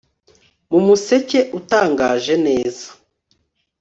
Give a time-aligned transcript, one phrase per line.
[0.71, 2.85] mu museke utangaje neza